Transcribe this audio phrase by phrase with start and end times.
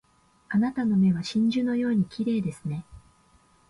[0.49, 2.87] あなたの目は真珠のように綺麗ですね